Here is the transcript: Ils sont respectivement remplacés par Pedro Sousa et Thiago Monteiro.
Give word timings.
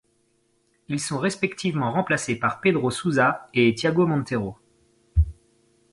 Ils 0.87 0.99
sont 0.99 1.19
respectivement 1.19 1.91
remplacés 1.91 2.33
par 2.35 2.59
Pedro 2.59 2.89
Sousa 2.89 3.47
et 3.53 3.75
Thiago 3.75 4.07
Monteiro. 4.07 4.55